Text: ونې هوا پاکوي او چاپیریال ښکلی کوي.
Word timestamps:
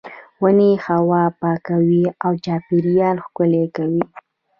ونې 0.43 0.71
هوا 0.85 1.23
پاکوي 1.41 2.05
او 2.25 2.31
چاپیریال 2.45 3.17
ښکلی 3.25 3.65
کوي. 3.75 4.03